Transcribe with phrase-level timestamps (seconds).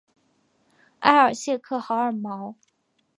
[1.01, 2.55] 埃尔谢克豪尔毛。